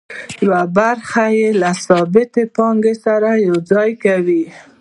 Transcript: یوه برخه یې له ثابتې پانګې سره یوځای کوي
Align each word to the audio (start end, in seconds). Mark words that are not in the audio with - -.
یوه 0.45 0.61
برخه 0.77 1.25
یې 1.37 1.49
له 1.61 1.71
ثابتې 1.87 2.43
پانګې 2.55 2.95
سره 3.05 3.29
یوځای 3.47 3.91
کوي 4.03 4.43